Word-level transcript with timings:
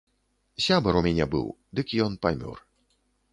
Сябар 0.67 0.97
у 1.01 1.03
мяне 1.07 1.27
быў, 1.33 1.45
дык 1.81 1.93
ён 2.07 2.17
памёр. 2.25 2.57